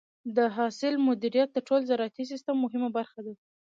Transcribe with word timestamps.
د 0.35 0.37
حاصل 0.55 0.93
مدیریت 1.07 1.49
د 1.53 1.57
ټول 1.67 1.81
زراعتي 1.89 2.23
سیستم 2.31 2.55
مهمه 2.63 2.89
برخه 2.97 3.19
ده. 3.25 3.33